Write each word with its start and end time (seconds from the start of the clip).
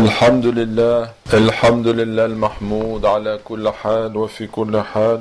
الحمد 0.00 0.46
لله 0.46 1.10
الحمد 1.34 1.88
لله 1.88 2.24
المحمود 2.32 3.02
على 3.14 3.32
كل 3.44 3.64
حال 3.80 4.16
وفي 4.16 4.46
كل 4.46 4.74
حال 4.80 5.20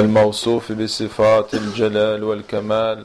الموصوف 0.00 0.72
بصفات 0.72 1.54
الجلال 1.54 2.24
والكمال 2.24 2.98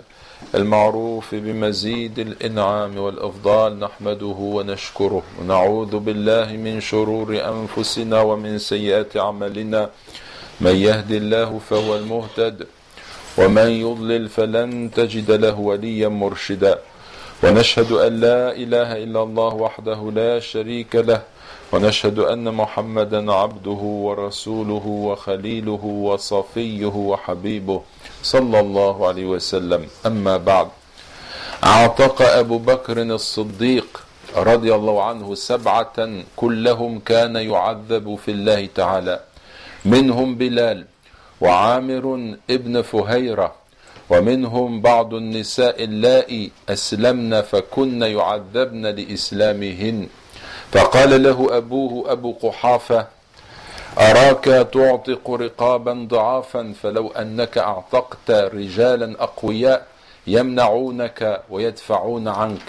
المعروف 0.56 1.36
بمزيد 1.36 2.20
الإنعام 2.20 2.98
والأفضال 2.98 3.80
نحمده 3.80 4.40
ونشكره. 4.56 5.24
ونعوذ 5.40 5.94
بالله 6.06 6.48
من 6.66 6.76
شرور 6.82 7.30
أنفسنا 7.54 8.22
ومن 8.22 8.54
سيئات 8.60 9.18
اعمالنا 9.18 9.90
من 10.62 10.76
يهد 10.88 11.12
الله 11.12 11.60
فهو 11.70 11.96
المهتد 11.96 12.58
ومن 13.38 13.70
يضلل 13.86 14.30
فلن 14.30 14.92
تجد 14.98 15.32
له 15.32 15.60
وليا 15.60 16.08
مرشدا. 16.08 16.80
ونشهد 17.44 17.92
أن 17.92 18.20
لا 18.20 18.52
إله 18.56 19.04
إلا 19.04 19.24
الله 19.24 19.54
وحده 19.54 20.00
لا 20.16 20.40
شريك 20.40 20.96
له 20.96 21.22
ونشهد 21.72 22.20
أن 22.20 22.54
محمدا 22.54 23.32
عبده 23.34 23.82
ورسوله 24.08 24.86
وخليله 24.88 25.84
وصفيه 25.86 26.96
وحبيبه 26.96 27.82
صلى 28.24 28.60
الله 28.60 29.08
عليه 29.08 29.26
وسلم. 29.26 29.88
أما 30.06 30.38
بعد 30.38 30.68
أعتق 31.64 32.22
أبو 32.22 32.58
بكر 32.58 33.02
الصديق 33.02 34.04
رضي 34.38 34.76
الله 34.76 35.04
عنه 35.04 35.36
سبعة 35.36 35.98
كلهم 36.36 37.00
كان 37.00 37.36
يعذب 37.36 38.16
في 38.26 38.32
الله 38.32 38.70
تعالى 38.76 39.20
منهم 39.86 40.36
بلال 40.36 40.86
وعامر 41.42 42.06
ابن 42.50 42.82
فهيرة 42.82 43.63
ومنهم 44.14 44.82
بعض 44.82 45.14
النساء 45.14 45.84
اللائي 45.84 46.52
أسلمن 46.70 47.42
فكن 47.42 48.02
يعذبن 48.02 48.86
لإسلامهن. 48.86 50.08
فقال 50.72 51.24
له 51.24 51.58
أبوه 51.58 52.12
أبو 52.12 52.32
قحافة 52.44 53.08
أراك 53.98 54.44
تعتق 54.74 55.32
رقابا 55.32 56.08
ضعافا 56.10 56.74
فلو 56.82 57.08
أنك 57.08 57.58
أعتقت 57.58 58.32
رجالا 58.32 59.24
أقوياء 59.24 59.88
يمنعونك 60.28 61.42
ويدفعون 61.50 62.28
عنك. 62.28 62.68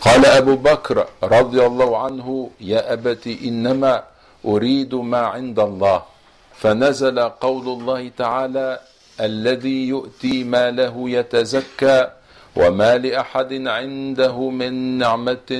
قال 0.00 0.26
أبو 0.26 0.56
بكر 0.56 1.06
رضي 1.22 1.66
الله 1.66 1.98
عنه 1.98 2.50
يا 2.60 2.92
أبت 2.92 3.26
إنما 3.26 4.02
أريد 4.44 4.94
ما 4.94 5.18
عند 5.18 5.58
الله. 5.60 6.02
فنزل 6.54 7.18
قول 7.18 7.68
الله 7.68 8.10
تعالى 8.18 8.80
الذي 9.20 9.88
يؤتي 9.88 10.44
ماله 10.44 11.10
يتزكى 11.10 12.10
وما 12.56 12.98
لأحد 12.98 13.66
عنده 13.66 14.50
من 14.50 14.98
نعمة 14.98 15.50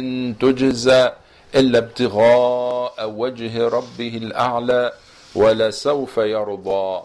تجزى 0.41 1.11
إلا 1.55 1.79
ابتغاء 1.79 3.11
وجه 3.11 3.69
ربه 3.69 4.17
الأعلى 4.17 4.93
ولسوف 5.35 6.17
يرضى. 6.17 7.03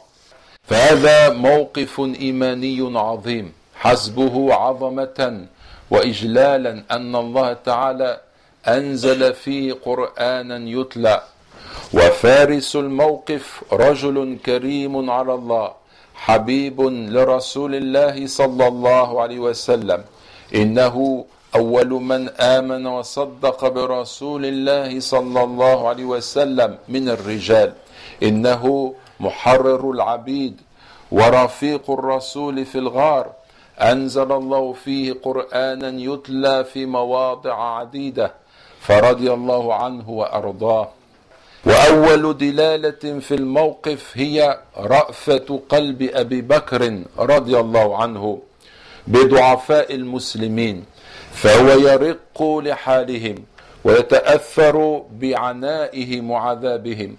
فهذا 0.63 1.29
موقف 1.29 1.99
إيماني 1.99 2.99
عظيم. 2.99 3.53
حسبه 3.75 4.53
عظمة 4.53 5.47
واجلالا 5.91 6.83
أن 6.91 7.15
الله 7.15 7.53
تعالى 7.53 8.21
أنزل 8.67 9.33
فيه 9.33 9.73
قرانا 9.73 10.69
يتلى. 10.69 11.21
وفارس 11.93 12.75
الموقف 12.75 13.63
رجل 13.73 14.37
كريم 14.45 15.09
على 15.09 15.33
الله. 15.33 15.76
حبيب 16.17 16.81
لرسول 17.15 17.75
الله 17.75 18.27
صلى 18.27 18.67
الله 18.67 19.21
عليه 19.21 19.39
وسلم. 19.39 20.03
إنه 20.55 21.25
أول 21.55 21.87
من 21.87 22.29
آمن 22.29 22.87
وصدق 22.87 23.67
برسول 23.67 24.45
الله 24.45 24.99
صلى 24.99 25.43
الله 25.43 25.87
عليه 25.87 26.05
وسلم 26.05 26.77
من 26.89 27.09
الرجال. 27.09 27.73
إنه 28.23 28.93
محرر 29.19 29.91
العبيد 29.91 30.61
ورفيق 31.11 31.85
الرسول 31.91 32.65
في 32.65 32.77
الغار. 32.77 33.25
أنزل 33.79 34.31
الله 34.31 34.73
فيه 34.73 35.13
قرآنا 35.23 35.89
يتلى 36.01 36.63
في 36.63 36.85
مواضع 36.85 37.55
عديدة 37.79 38.33
فرضي 38.79 39.33
الله 39.33 39.73
عنه 39.73 40.09
وأرضاه. 40.09 40.96
وأول 41.65 42.37
دلالة 42.37 43.19
في 43.19 43.33
الموقف 43.35 44.11
هي 44.13 44.59
رأفة 44.77 45.61
قلب 45.69 46.01
أبي 46.13 46.41
بكر 46.41 47.01
رضي 47.17 47.59
الله 47.59 47.97
عنه 48.01 48.41
بضعفاء 49.07 49.95
المسلمين 49.95 50.85
فهو 51.31 51.67
يرق 51.69 52.41
لحالهم 52.63 53.35
ويتأثر 53.83 55.03
بعنائهم 55.11 56.31
وعذابهم 56.31 57.17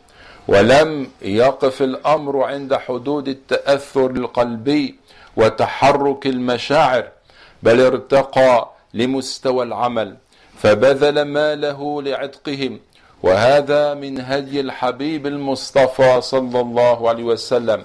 ولم 0.49 1.11
يقف 1.23 1.83
الأمر 1.83 2.43
عند 2.43 2.75
حدود 2.75 3.29
التأثر 3.29 4.11
القلبي 4.11 4.95
وتحرك 5.37 6.27
المشاعر 6.27 7.09
بل 7.63 7.81
ارتقى 7.81 8.71
لمستوى 8.95 9.65
العمل 9.65 10.17
فبذل 10.59 11.23
ماله 11.23 12.03
لعتقهم 12.03 12.81
وهذا 13.23 13.95
من 13.95 14.21
هدي 14.21 14.61
الحبيب 14.61 15.27
المصطفى 15.27 16.21
صلى 16.21 16.61
الله 16.61 17.09
عليه 17.09 17.25
وسلم. 17.25 17.83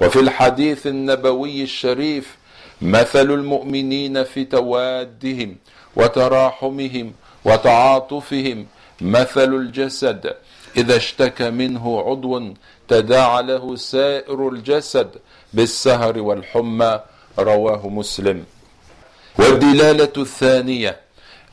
وفي 0.00 0.20
الحديث 0.20 0.86
النبوي 0.86 1.62
الشريف 1.62 2.36
مثل 2.82 3.30
المؤمنين 3.30 4.24
في 4.24 4.44
توادهم 4.44 5.56
وتراحمهم 5.96 7.12
وتعاطفهم 7.44 8.66
مثل 9.00 9.54
الجسد 9.54 10.34
إذا 10.76 10.96
اشتكى 10.96 11.50
منه 11.50 12.00
عضو 12.00 12.54
تداعى 12.88 13.42
له 13.42 13.76
سائر 13.76 14.48
الجسد 14.48 15.10
بالسهر 15.52 16.18
والحمى 16.18 17.00
رواه 17.38 17.88
مسلم. 17.88 18.44
والدلالة 19.38 20.12
الثانية 20.16 21.01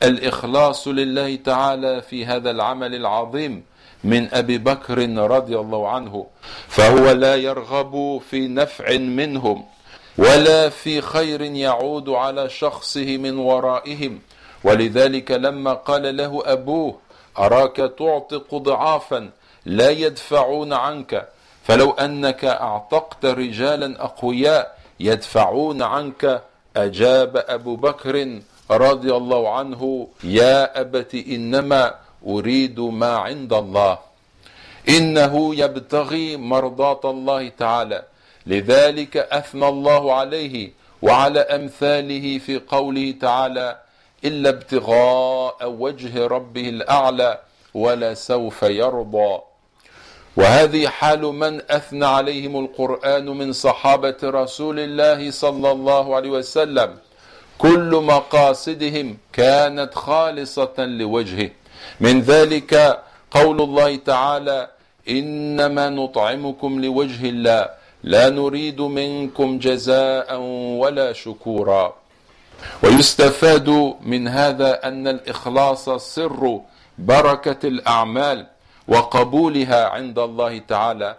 الإخلاص 0.02 0.88
لله 0.88 1.36
تعالى 1.36 2.02
في 2.02 2.26
هذا 2.26 2.50
العمل 2.50 2.94
العظيم 2.94 3.64
من 4.04 4.34
أبي 4.34 4.58
بكر 4.58 4.98
رضي 5.30 5.58
الله 5.58 5.88
عنه 5.88 6.26
فهو 6.68 7.10
لا 7.10 7.36
يرغب 7.36 8.20
في 8.30 8.48
نفع 8.48 8.96
منهم 8.98 9.64
ولا 10.18 10.68
في 10.68 11.00
خير 11.00 11.40
يعود 11.42 12.08
على 12.08 12.48
شخصه 12.48 13.16
من 13.16 13.38
ورائهم. 13.38 14.20
ولذلك 14.64 15.30
لما 15.30 15.72
قال 15.72 16.16
له 16.16 16.42
أبوه 16.44 16.98
أراك 17.38 17.76
تعتق 17.76 18.54
ضعافا 18.54 19.30
لا 19.66 19.90
يدفعون 19.90 20.72
عنك 20.72 21.28
فلو 21.64 21.90
أنك 21.90 22.44
أعتقت 22.44 23.24
رجالا 23.24 24.04
أقوياء 24.04 24.78
يدفعون 25.00 25.82
عنك 25.82 26.42
أجاب 26.76 27.44
أبو 27.48 27.76
بكر 27.76 28.40
رضي 28.70 29.14
الله 29.16 29.50
عنه 29.58 30.08
يا 30.24 30.80
أبت 30.80 31.14
إنما 31.14 31.94
أريد 32.26 32.80
ما 32.80 33.16
عند 33.16 33.52
الله. 33.52 33.98
إنه 34.88 35.54
يبتغي 35.54 36.36
مرضاه 36.36 37.00
الله 37.04 37.48
تعالى. 37.48 38.02
لذلك 38.46 39.16
أثنى 39.16 39.68
الله 39.68 40.14
عليه 40.14 40.72
وعلى 41.02 41.40
أمثاله 41.40 42.38
في 42.38 42.60
قوله 42.68 43.14
تعالى 43.20 43.78
إلا 44.24 44.48
ابتغاء 44.48 45.70
وجه 45.70 46.26
ربه 46.26 46.68
الأعلى 46.68 47.38
ولسوف 47.74 48.62
يرضى. 48.62 49.38
وهذه 50.36 50.86
حال 50.88 51.22
من 51.22 51.62
أثنى 51.70 52.06
عليهم 52.06 52.64
القرآن 52.64 53.26
من 53.26 53.52
صحابة 53.52 54.16
رسول 54.24 54.78
الله 54.80 55.30
صلى 55.30 55.70
الله 55.72 56.16
عليه 56.16 56.30
وسلم. 56.30 56.98
كل 57.60 57.90
مقاصدهم 58.12 59.16
كانت 59.32 59.94
خالصة 59.94 60.76
لوجهه. 60.78 61.50
من 62.00 62.20
ذلك 62.20 63.02
قول 63.30 63.62
الله 63.62 63.96
تعالى 63.96 64.68
إنما 65.08 65.88
نطعمكم 65.88 66.84
لوجه 66.84 67.28
الله 67.28 67.68
لا 68.02 68.28
نريد 68.30 68.80
منكم 68.80 69.58
جزاء 69.58 70.36
ولا 70.82 71.12
شكورا. 71.12 71.94
ويستفاد 72.82 73.68
من 74.00 74.28
هذا 74.28 74.88
أن 74.88 75.08
الإخلاص 75.08 75.88
سر 75.90 76.60
بركة 76.98 77.68
الأعمال 77.68 78.46
وقبولها 78.88 79.88
عند 79.88 80.18
الله 80.18 80.58
تعالى. 80.58 81.16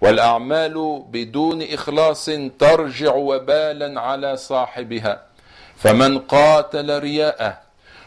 والأعمال 0.00 1.02
بدون 1.10 1.62
إخلاص 1.62 2.30
ترجع 2.58 3.14
وبالا 3.14 4.00
على 4.00 4.36
صاحبها. 4.36 5.33
فمن 5.76 6.18
قاتل 6.18 6.98
رياء 6.98 7.62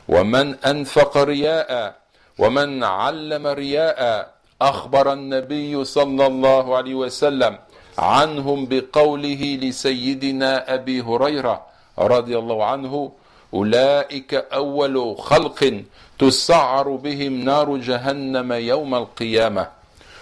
ومن 0.08 0.56
أنفق 0.56 1.18
رياء 1.18 1.96
ومن 2.38 2.84
علم 2.84 3.48
رياء 3.48 4.30
أخبر 4.62 5.14
النبي 5.14 5.86
صلى 5.86 6.28
الله 6.28 6.78
عليه 6.78 6.96
وسلم 6.96 7.58
عنهم 7.98 8.66
بقوله 8.70 9.60
لسيدنا 9.62 10.74
أبي 10.74 11.02
هريرة 11.02 11.66
رضي 12.00 12.38
الله 12.38 12.66
عنه 12.66 13.12
أولئك 13.54 14.34
أول 14.34 15.16
خلق 15.18 15.84
تسعر 16.20 16.88
بهم 16.90 17.34
نار 17.42 17.78
جهنم 17.78 18.54
يوم 18.54 18.96
القيامة. 18.96 19.68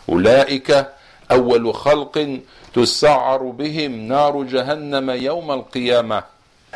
أولئك 0.09 0.87
أول 1.31 1.73
خلق 1.73 2.39
تسعر 2.73 3.41
بهم 3.43 3.91
نار 4.07 4.43
جهنم 4.43 5.09
يوم 5.09 5.51
القيامة. 5.51 6.23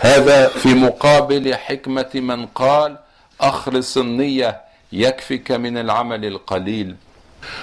هذا 0.01 0.47
في 0.47 0.73
مقابل 0.73 1.55
حكمة 1.55 2.09
من 2.13 2.45
قال 2.45 2.97
أخلص 3.41 3.97
النية 3.97 4.61
يكفك 4.91 5.51
من 5.51 5.77
العمل 5.77 6.25
القليل. 6.25 6.95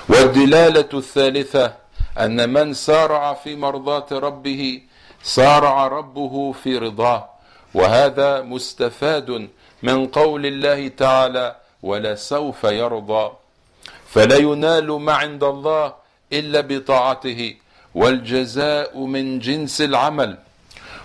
والدلالة 0.08 0.88
الثالثة 0.94 1.74
أن 2.18 2.52
من 2.52 2.74
سارع 2.74 3.34
في 3.34 3.56
مرضاة 3.56 4.06
ربه 4.12 4.80
سارع 5.22 5.86
ربه 5.86 6.52
في 6.52 6.78
رضاه. 6.78 7.28
وهذا 7.74 8.42
مستفاد 8.42 9.48
من 9.82 10.06
قول 10.06 10.46
الله 10.46 10.88
تعالى 10.88 11.56
ولسوف 11.82 12.64
يرضى. 12.64 13.32
فلا 14.08 14.36
ينال 14.36 14.92
ما 14.92 15.12
عند 15.12 15.44
الله 15.44 15.94
إلا 16.32 16.60
بطاعته 16.60 17.56
والجزاء 17.94 18.98
من 18.98 19.38
جنس 19.38 19.80
العمل. 19.80 20.38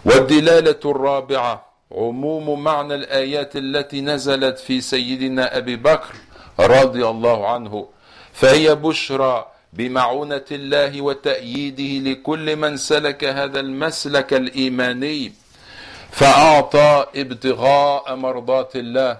والدلالة 0.05 0.79
الرابعة 0.85 1.65
عموم 1.91 2.63
معنى 2.63 2.95
الآيات 2.95 3.55
التي 3.55 4.01
نزلت 4.01 4.59
في 4.59 4.81
سيدنا 4.81 5.57
أبي 5.57 5.75
بكر 5.75 6.13
رضي 6.59 7.07
الله 7.07 7.47
عنه 7.47 7.87
فهي 8.33 8.75
بشرى 8.75 9.45
بمعونة 9.73 10.45
الله 10.51 11.01
وتأييده 11.01 12.09
لكل 12.09 12.55
من 12.55 12.77
سلك 12.77 13.23
هذا 13.23 13.59
المسلك 13.59 14.33
الإيماني 14.33 15.33
فأعطى 16.11 17.05
ابتغاء 17.15 18.15
مرضات 18.15 18.75
الله 18.75 19.17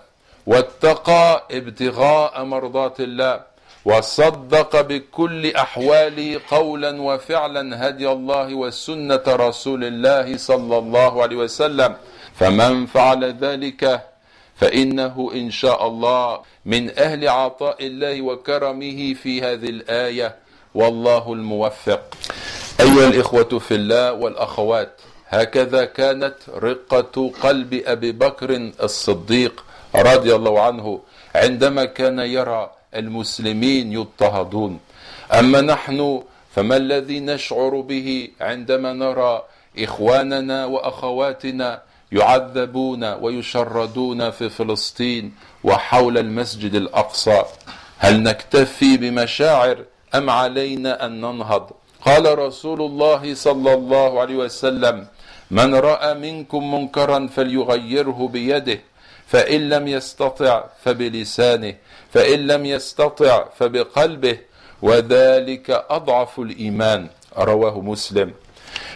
واتقى 0.48 1.48
ابتغاء 1.51 2.44
مرضات 2.44 3.00
الله 3.00 3.50
وصدق 3.86 4.81
بكل 4.81 5.56
احواله 5.56 6.42
قولا 6.50 7.01
وفعلا 7.01 7.88
هدي 7.88 8.12
الله 8.12 8.56
وسنة 8.56 9.24
رسول 9.28 9.83
الله 9.83 10.38
صلى 10.38 10.78
الله 10.78 11.22
عليه 11.22 11.36
وسلم. 11.36 11.95
فمن 12.36 12.86
فعل 12.86 13.24
ذلك 13.42 14.01
فإنه 14.56 15.31
إن 15.33 15.51
شاء 15.51 15.88
الله 15.88 16.42
من 16.66 17.00
أهل 17.00 17.28
عطاء 17.28 17.88
الله 17.88 18.22
وكرمه 18.22 19.13
في 19.13 19.42
هذه 19.42 19.69
الآية. 19.69 20.36
والله 20.75 21.33
الموفق. 21.33 22.01
أيها 22.80 23.07
الإخوة 23.07 23.60
في 23.60 23.75
الله 23.75 24.13
والأخوات 24.13 25.01
هكذا 25.28 25.86
كانت 25.86 26.36
رقة 26.50 27.31
قلب 27.44 27.74
أبي 27.86 28.12
بكر 28.12 28.72
الصديق 28.83 29.63
رضي 29.95 30.36
الله 30.36 30.62
عنه 30.62 31.01
عندما 31.36 31.86
كان 31.86 32.19
يرى 32.19 32.72
المسلمين 32.95 33.91
يضطهدون. 33.93 34.79
أما 35.33 35.61
نحن 35.61 36.23
فما 36.55 36.77
الذي 36.77 37.19
نشعر 37.19 37.81
به 37.81 38.27
عندما 38.41 38.93
نرى 38.93 39.41
إخواننا 39.79 40.65
وأخواتنا 40.65 41.81
يعذبون 42.11 43.03
ويشردون 43.03 44.29
في 44.31 44.49
فلسطين 44.49 45.33
وحول 45.63 46.17
المسجد 46.17 46.75
الأقصى؟ 46.75 47.43
هل 47.97 48.23
نكتفي 48.23 48.97
بمشاعر 48.97 49.77
أم 50.15 50.29
علينا 50.29 51.05
أن 51.05 51.21
ننهض؟ 51.21 51.71
قال 52.05 52.39
رسول 52.39 52.81
الله 52.81 53.33
صلى 53.35 53.73
الله 53.73 54.21
عليه 54.21 54.35
وسلم 54.35 55.07
من 55.51 55.75
رأى 55.75 56.13
منكم 56.13 56.73
منكرا 56.73 57.27
فليغيره 57.27 58.29
بيده 58.33 58.79
فإن 59.31 59.69
لم 59.69 59.88
يستطع 59.88 60.63
فبلسانه 60.83 61.75
فإن 62.13 62.39
لم 62.48 62.66
يستطع 62.66 63.45
فبقلبه 63.57 64.38
وذلك 64.81 65.86
أضعف 65.89 66.39
الإيمان 66.39 67.07
رواه 67.38 67.81
مسلم. 67.81 68.33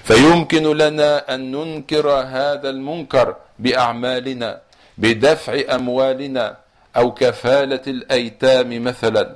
فيمكن 0.04 0.78
لنا 0.78 1.36
أن 1.36 1.52
ننكر 1.52 2.10
هذا 2.10 2.70
المنكر 2.70 3.36
بأعمالنا 3.60 4.62
بدفع 4.98 5.76
أموالنا 5.76 6.58
أو 6.98 7.12
كفالة 7.14 7.86
الأيتام 7.88 8.84
مثلا. 8.84 9.36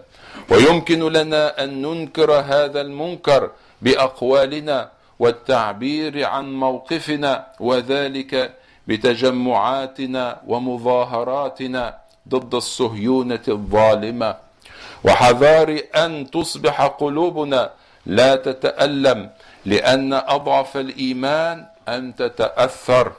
ويمكن 0.51 1.11
لنا 1.11 1.63
أن 1.63 1.81
ننكر 1.81 2.31
هذا 2.31 2.81
المنكر 2.81 3.51
بأقوالنا 3.81 4.89
والتعبير 5.19 6.25
عن 6.25 6.53
موقفنا 6.53 7.47
وذلك 7.59 8.58
بتجمعاتنا 8.89 10.41
ومظاهراتنا 10.49 11.83
ضد 12.29 12.53
الصهيونة 12.55 13.45
الظالمة. 13.47 14.31
وحذار 15.05 15.69
أن 15.95 16.11
تصبح 16.33 16.75
قلوبنا 16.97 17.61
لا 18.05 18.35
تتألم 18.35 19.29
لأن 19.65 20.13
أضعف 20.13 20.77
الإيمان 20.77 21.65
أن 21.85 22.15
تتأثر. 22.15 23.11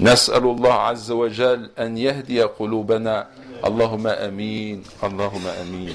نسأل 0.00 0.44
الله 0.44 0.72
عز 0.72 1.10
وجل 1.10 1.70
أن 1.78 1.90
يهدي 1.98 2.42
قلوبنا. 2.58 3.26
اللهم 3.64 4.06
آمين. 4.06 4.76
اللهم 5.06 5.46
آمين. 5.62 5.94